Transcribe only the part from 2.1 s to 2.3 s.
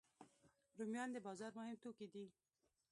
دي